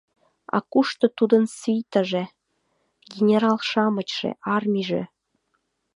А 0.55 0.57
кушто 0.71 1.05
тудын 1.17 1.43
свитыже, 1.57 2.23
генерал-шамычше, 3.13 4.29
армийже?.. 4.55 5.03